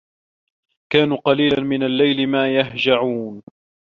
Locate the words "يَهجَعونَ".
2.55-3.41